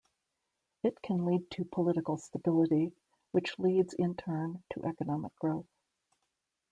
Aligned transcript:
It 0.81 0.99
can 1.03 1.25
lead 1.25 1.51
to 1.51 1.63
political 1.63 2.17
stability 2.17 2.91
which 3.33 3.59
leads, 3.59 3.93
in 3.93 4.15
turn, 4.15 4.63
to 4.73 4.83
economic 4.83 5.35
growth. 5.35 5.67